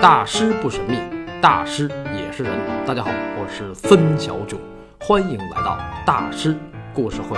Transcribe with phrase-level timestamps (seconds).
[0.00, 0.96] 大师不神秘，
[1.42, 2.56] 大师也是人。
[2.86, 4.56] 大家好，我是孙小九，
[5.00, 5.76] 欢迎来到
[6.06, 6.56] 大师
[6.94, 7.36] 故事会。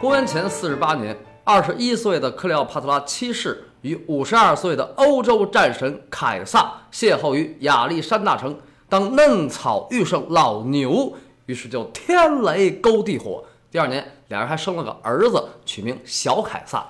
[0.00, 8.58] 公元前四十八年，二十一岁的克里奥帕特拉七世与五十二岁的欧洲战神凯撒邂逅于亚历山大城。
[8.88, 11.16] 当嫩草遇上老牛，
[11.46, 13.44] 于是就天雷勾地火。
[13.70, 16.84] 第二年，两人还生了个儿子，取名小凯撒。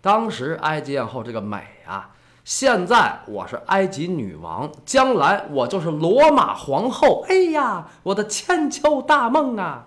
[0.00, 2.10] 当时埃及艳后这个美啊！
[2.44, 7.24] 现在我是埃及女王，将来我就是罗马皇后。
[7.28, 9.86] 哎呀，我的千秋大梦啊！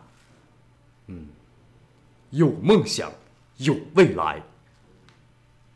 [1.08, 1.28] 嗯，
[2.30, 3.12] 有梦想，
[3.58, 4.42] 有未来。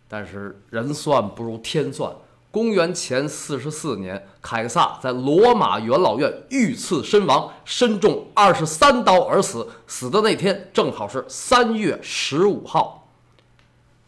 [0.08, 2.14] 但是人算不如天算。
[2.52, 9.68] 公元前四十四年，凯撒在罗马元老院遇刺身亡，身中二十三刀而死。
[9.86, 13.08] 死的那天正好是三月十五号。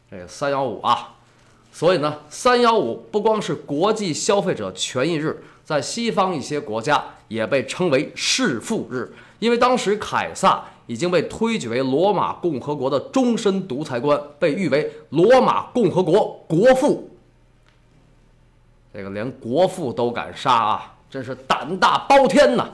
[0.10, 1.18] 这个三幺五啊。
[1.72, 17.10] 所以呢，三幺五不光是国际消费者权益日，在西方一些国家也被称为弑父日，因为当时凯撒已经被推举为罗马共和国的终身独裁官，被誉为罗马共和国国父。
[18.94, 22.70] 这个连国父都敢杀啊，真是胆大包天呐！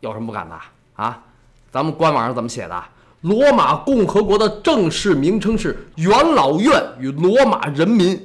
[0.00, 0.58] 有什么不敢的
[0.94, 1.22] 啊？
[1.70, 2.82] 咱们官网上怎么写的？
[3.22, 8.20] 罗马共和国的正式名称是元老院与罗马人民，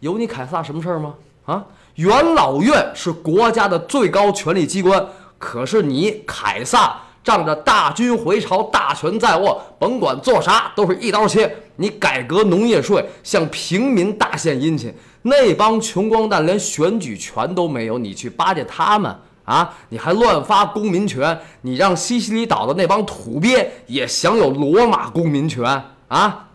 [0.00, 1.14] 有你凯撒什么事儿吗？
[1.46, 1.64] 啊，
[1.94, 5.02] 元老院是国家的最高权力机关，
[5.38, 11.56] 可是你凯撒仗着大军回朝，大权在握，甭管做啥都是一刀切。
[11.76, 19.16] 你改革农业税，向平民大献殷勤，那帮穷光蛋连选举权都没有，你去巴结他们？
[19.44, 19.76] 啊！
[19.90, 25.64] 你还乱发公民权，你让西西里岛的那帮土鳖也享有罗马公民权
[26.08, 26.48] 啊！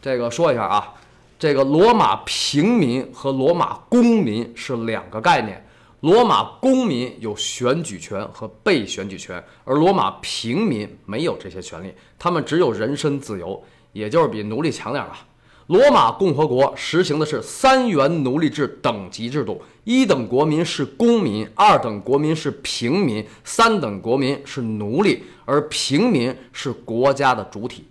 [0.00, 0.94] 这个说一下啊，
[1.38, 5.62] 这个罗马平民和罗马公民是两个概念。
[6.00, 13.60] 罗马公民有选举权和被选举权，而罗马平民没有这些权利，他们只有人身自由，
[13.92, 15.18] 也就是比奴隶强点吧。
[15.66, 27.88] 罗马共和国实行的是三元奴隶制等级制度，一等国民是公民，二等国民是平民，三等国民是奴隶，而平民是国家的主体。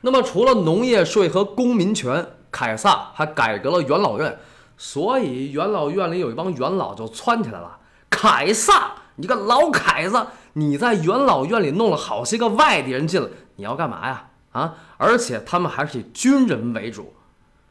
[0.00, 4.36] 那么，除了农业税和公民权，凯撒还改革了元老院，
[4.76, 7.78] 所以元老院里有一帮元老就窜起来了
[8.10, 14.74] ：“凯撒，你个老凯子，你在元老院里弄了好些个外地人进来，你要干嘛呀？”啊！
[14.96, 17.12] 而且他们还是以军人为主，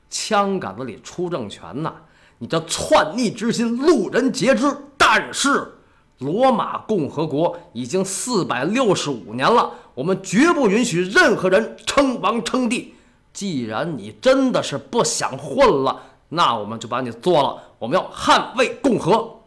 [0.09, 1.94] 枪杆子里出政权呐！
[2.38, 4.66] 你这篡逆之心，路人皆知。
[4.97, 5.74] 但是，
[6.19, 12.94] 罗马共和国已经四百六十五年了，我们绝不允许任何人称王称帝。
[13.34, 17.63] 既然你真的是不想混了，那我们就把你做了。
[17.79, 19.41] 我们要捍卫共和。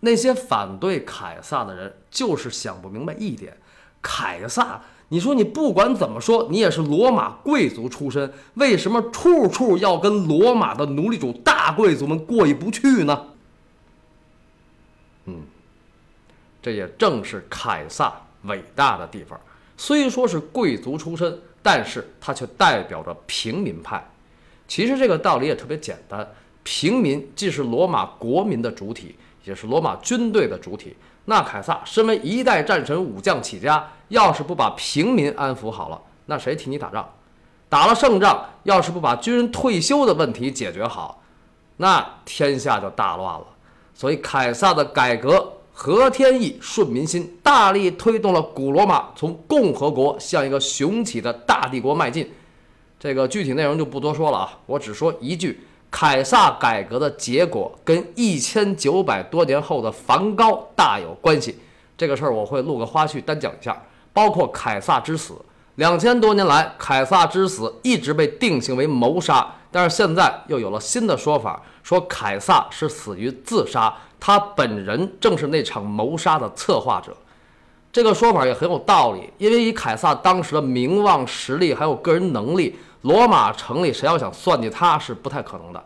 [0.00, 3.56] 那些反对凯撒的人，就是想不明白一点。
[4.02, 13.26] 凯撒，你说你不管怎么说，你也是罗马贵族出身，为什么处处要跟罗马的奴隶主大贵族们过意不去呢？
[15.26, 15.42] 嗯，
[16.60, 19.40] 这也正是凯撒伟大的地方。
[19.76, 24.04] 虽说是贵族出身，但是他却代表着平民派。
[24.66, 26.26] 其实这个道理也特别简单，
[26.62, 29.14] 平民既是罗马国民的主体，
[29.44, 30.96] 也是罗马军队的主体。
[31.24, 37.08] 那凯撒身为一代战神，武将起家，要是不把平民安抚好了，那谁替你打仗？
[37.68, 41.22] 打了胜仗，要是不把军人退休的问题解决好，
[41.76, 43.46] 那天下就大乱了。
[43.94, 52.30] 所以凯撒的改革合天意、顺民心，大力推动了古罗马从共和国向一个雄起的大帝国迈进。
[52.98, 55.60] 这个具体内容就不多说了啊，我只说一句。
[55.92, 61.58] 凯撒改革的结果跟一千九百多年后的梵高大有关系，
[61.98, 63.80] 这个事儿我会录个花絮单讲一下，
[64.12, 65.34] 包括凯撒之死。
[65.74, 77.14] 两千多年来，凯撒之死一直被定性为谋杀，但是现在又有了新的说法，说凯撒是死于自杀，他本人正是那场谋杀的策划者。
[77.92, 82.78] 这个说法也很有道理，因为以凯撒当时的名望、实力还有个人能力。
[83.02, 85.84] 罗马城里谁要想算计他是不太可能的，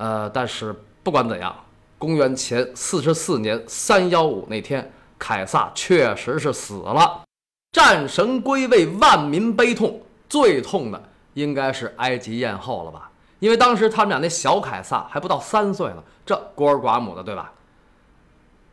[0.00, 1.54] 呃，但是不管怎样，
[1.98, 7.22] 公元前四十四年三幺五那天，凯撒确实是死了，
[7.70, 11.02] 战神归位，万民悲痛，最痛的
[11.34, 13.10] 应该是埃及艳后了吧？
[13.40, 17.52] 因为当时他们俩那小凯撒还不到三岁呢，这孤儿寡母的，对吧？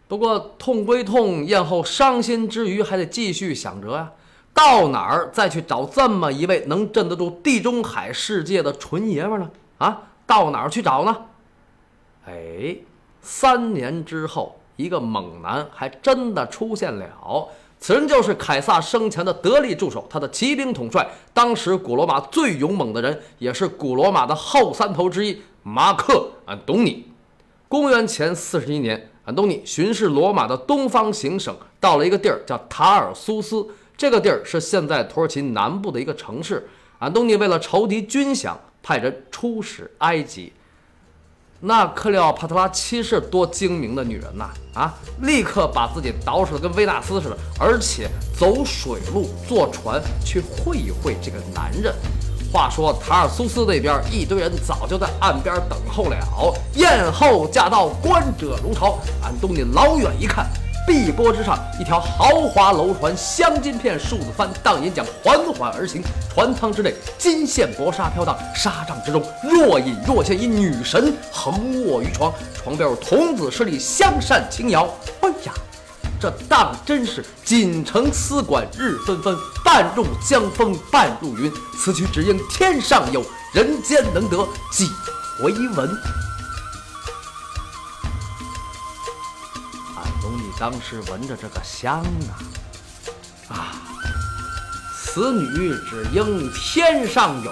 [0.08, 4.10] 不过痛归痛，艳后伤心之余还得继续想辙呀。
[4.54, 9.52] 到哪儿再去找这么一位能镇得住地中海世界的纯爷们呢？
[9.80, 11.18] 啊，到哪儿去找呢？
[12.28, 12.76] 哎，
[13.22, 17.48] 三年之后，一个猛男还真的出现了。
[17.80, 26.14] 此人就是凯撒生前的得力助手，他的骑兵统帅，当时古罗马最勇猛的人，也是古罗马的后三头之一——马克·
[26.50, 27.06] 安东尼。
[27.70, 33.66] 公元前四十一年，安东尼巡视罗马的东方行省，到了一个地儿叫塔尔苏斯。
[33.96, 36.68] 这个地儿是现在土耳其南部的一个城市。
[36.98, 38.56] 安东尼为了筹集军饷，
[38.88, 40.54] 派人出使埃及。
[41.60, 44.50] 那克里奥帕特拉七世多精明的女人呐！
[44.74, 44.94] 啊，
[45.24, 48.08] 立刻把自己捯饬的跟维纳斯似的，而且
[48.40, 51.94] 走水路坐船去会一会这个男人。
[52.50, 56.18] 话说塔尔苏斯那边一堆人早就在岸边等候了，
[56.76, 59.00] 艳后驾到，观者如潮。
[59.22, 60.48] 安东尼老远一看。
[60.88, 66.02] 碧波之上，一条豪华楼船，镶金片数字帆，荡银桨缓缓而行。
[66.34, 74.88] 船舱之内，金线薄纱飘荡，纱帐之中，若隐若现一女神横卧于床，床边有童子侍立香扇轻摇。
[75.20, 75.52] 哎呀，
[76.22, 79.36] 这当真是锦城丝管日纷纷，
[79.66, 81.52] 半入江风半入云。
[81.78, 83.22] 此曲只应天上有
[83.54, 84.38] 人间能得
[84.72, 84.88] 几
[85.44, 85.90] 回闻。
[90.60, 92.04] 当时闻着这个香
[93.50, 93.76] 啊啊！
[94.96, 97.52] 此女只应天上有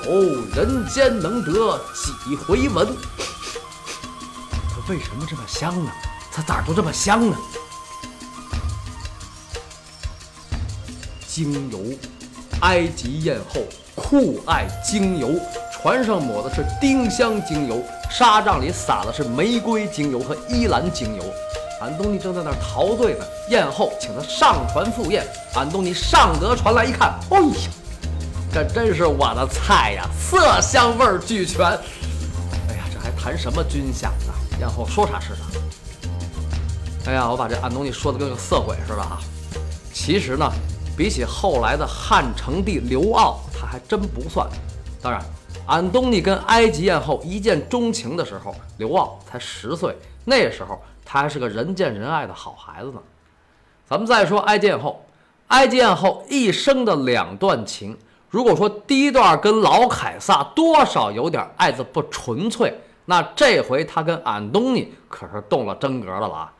[0.56, 2.88] 人间能得几回闻。
[4.70, 5.92] 它为什么这么香呢？
[6.32, 7.38] 它咋都这么香呢？
[11.28, 11.96] 精油，
[12.62, 13.62] 埃及艳后
[13.94, 15.30] 酷爱精油，
[15.72, 21.24] 船上抹的是丁香精油，纱帐里撒的是玫瑰精油和依兰精油。
[21.86, 25.24] 安东尼正在那儿陶醉呢，宴后请他上船赴宴。
[25.54, 27.70] 安东尼上得船来一看，哎呀，
[28.52, 31.64] 这真是我的菜呀，色香味俱全。
[31.64, 34.34] 哎呀，这还谈什么军饷呢？
[34.60, 35.44] 宴后说啥是啥。
[37.06, 39.22] 哎呀，我把这安东尼说的跟个色鬼似的啊。
[39.94, 40.52] 其实呢，
[40.98, 44.50] 比起后来的汉成帝刘骜，他还真不算。
[45.04, 45.24] 当然，
[45.68, 50.82] 安东尼跟埃及艳后一见钟情的时候，刘骜才十岁，那时候。
[51.16, 53.02] 他还是个人见人爱的好孩子呢。
[53.86, 55.06] 咱们再说埃及艳后，
[55.48, 57.98] 埃及艳后一生的两段情，
[58.30, 66.54] 如果说第一段跟老凯撒多少有点爱的不纯粹，那这回他跟安东尼可是动了真格的了啊。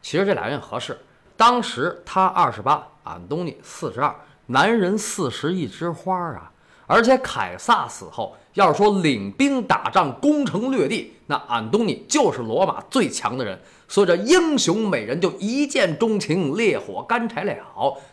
[0.00, 0.96] 其实这俩人也合适，
[1.36, 4.14] 当时他二十八，安东尼四十二，
[4.46, 6.52] 男人四十一枝花啊。
[6.86, 13.58] 而且凯撒死后，要是说领兵打仗、攻城略地，那安东尼就是罗马最强的人。
[13.86, 17.54] 所以这英雄美人就一见钟情，烈火干柴了。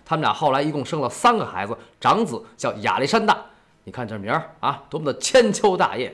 [0.04, 3.38] 他们俩后来一共生了三个孩子，长子叫亚历山大。
[3.86, 6.14] 你看这名儿啊，多么的千秋大业！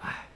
[0.00, 0.28] 哎，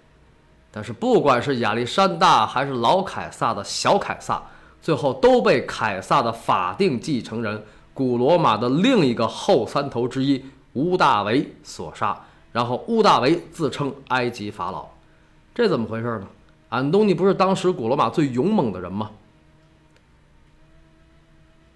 [0.73, 4.43] 但是不管是亚历山大还是老凯撒的小凯撒，
[4.83, 7.65] 最后都被凯撒的法定继承人
[7.95, 12.21] 古罗马的另一个后三头之一屋大维所杀。
[12.53, 14.89] 然后屋大维自称埃及法老，
[15.55, 16.27] 这怎么回事呢？
[16.69, 19.11] 安东尼不是当时古罗马最勇猛的人吗？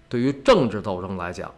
[0.07, 1.51] 对于政治斗争来讲，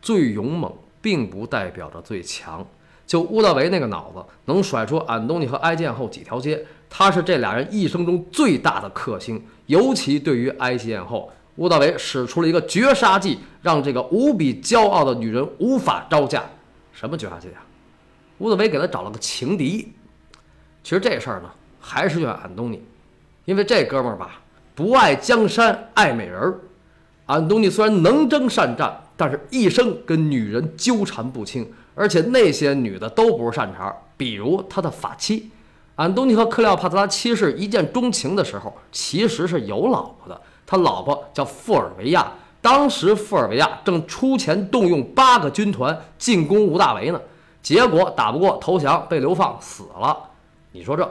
[0.00, 2.64] 最勇猛并不代表着最强。
[3.06, 9.44] 就屋大维那个脑子，能甩出安东尼和埃及艳后几条街，他是这俩人一生中最大的克星。
[9.66, 16.44] 尤其对于埃及艳后，屋大维使出了一个绝杀计，让这个无比骄傲的女人无法招架。
[16.92, 17.60] 什么绝杀计啊？
[18.38, 19.92] 屋大维给他找了个情敌。
[20.82, 21.50] 其实这事儿呢。
[21.86, 22.82] 还是怨安东尼，
[23.44, 24.40] 因为这哥们儿吧，
[24.74, 26.58] 不爱江山爱美人儿。
[27.26, 33.94] 安东尼虽然能征善战，但是一生跟女人纠缠不清，而且那些女的都不是善茬。
[34.16, 35.50] 比如他的法妻，
[35.96, 40.40] 安东尼和克里奥帕特拉七世一见钟情的时候，其实是有老婆的。
[40.64, 47.20] 他老婆叫富尔维亚，当时富尔维亚正出钱动用八个军团进攻吴大维呢，
[47.64, 50.16] 结果打不过投降，被流放死了。
[50.70, 51.10] 你说这？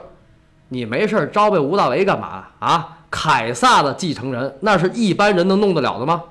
[0.68, 2.98] 你没事招呗吴大维干嘛啊？
[3.10, 6.22] 凯撒的继承人，那是一般人能弄得了的吗？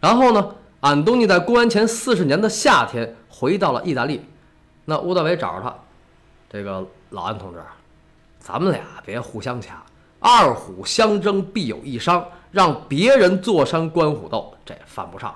[0.00, 4.24] 然后呢，安东尼在公元前四十年的夏天回到了意大利，
[4.84, 5.74] 那吴大维找着他，
[6.48, 7.60] 这个老安同志，
[8.38, 9.82] 咱们俩别互相掐，
[10.20, 15.34] 二虎相争必有一伤，让别人坐山观虎斗，这犯不上。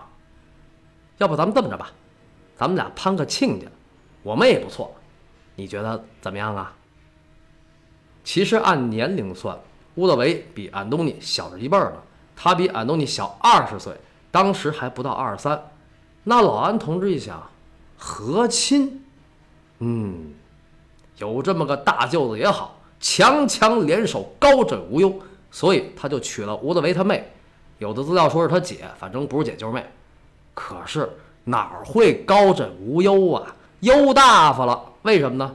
[1.18, 1.90] 要不咱们这么着吧，
[2.61, 3.67] 咱们俩攀个亲家，
[4.23, 4.95] 我们也不错，
[5.57, 6.75] 你觉得怎么样啊？
[8.23, 9.59] 其实按年龄算，
[9.95, 12.02] 乌德维比安东尼小着一辈儿呢。
[12.37, 13.97] 他比安东尼小二十岁，
[14.31, 15.71] 当时还不到二十三。
[16.25, 17.50] 那老安同志一想，
[17.97, 19.02] 和亲，
[19.79, 20.35] 嗯，
[21.17, 25.19] 有这么个大舅子也好，强强联手，高枕无忧，
[25.50, 27.33] 所以他就娶了吴德维他妹。
[27.79, 29.83] 有的资料说是他姐，反正不是姐就是妹。
[30.52, 31.09] 可是
[31.50, 33.54] 哪儿会高枕无忧啊？
[33.80, 34.80] 忧大发了。
[35.02, 35.54] 为什么呢？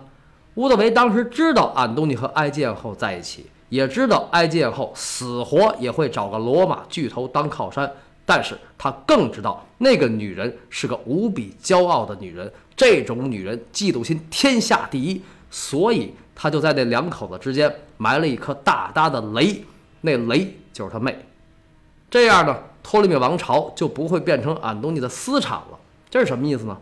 [0.56, 7.92] 乌德维当时知道安东尼和埃及艳后在一起，也知道埃及艳后死活也会找个罗马巨头当靠山，
[8.25, 15.22] 但是他更知道那个女人是个无比骄傲的女人，这种女人嫉妒心天下第一，
[15.52, 19.64] 所以他就在那两口子之间埋了一颗大大的雷，
[20.02, 21.25] 那雷就是他妹。
[22.10, 25.78] 这样呢，托勒密王朝就不会变成安东尼的私产了。
[26.15, 26.77] 这是什么意思呢？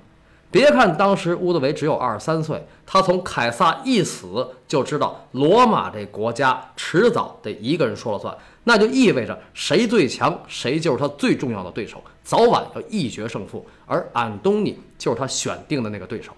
[0.51, 13.65] 别看当时乌德维只有二十三岁，他从凯撒一死就知道罗马这国家迟早得一个人说了算，那就意味着谁最强，谁就是他最重要的对手，早晚要一决胜负。
[13.87, 16.31] 而安东尼就是他选定的那个对手。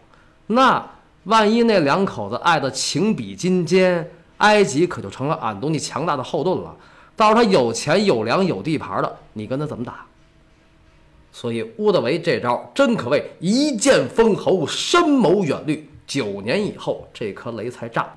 [0.47, 0.81] 那
[1.25, 6.73] 万一那两口子爱的情比金坚，埃及可就成了安东尼强大的后盾了。
[7.17, 10.05] 到时候他有钱有粮有地盘的，你跟他怎么打？
[11.35, 15.85] 所以乌德维这招真可谓一剑封喉，深谋远虑。
[16.07, 18.07] 九年以后，这颗雷才炸。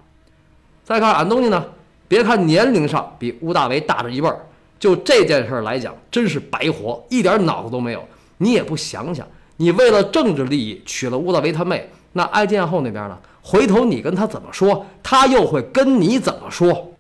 [0.85, 1.65] 再看安东尼呢，
[2.07, 4.39] 别看年龄上比乌大维大着一辈儿，
[4.79, 8.07] 就这件事来讲，真是白活，一点脑子都没有。
[8.37, 13.19] 你也不想想，你为了政治利益娶了乌大维他妹，那埃及艳后那边呢？
[13.43, 16.93] 回头你跟他怎么说，他又会跟你怎么说？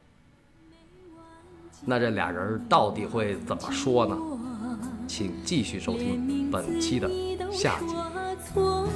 [1.84, 4.18] 那这俩人到底会怎么说呢？
[5.08, 7.10] 请继续收听本期的
[7.50, 8.87] 下集。